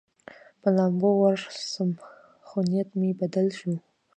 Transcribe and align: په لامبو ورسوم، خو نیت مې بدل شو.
په 0.61 0.69
لامبو 0.75 1.09
ورسوم، 1.21 1.91
خو 2.47 2.57
نیت 2.69 2.89
مې 2.99 3.11
بدل 3.19 3.47
شو. 3.59 3.73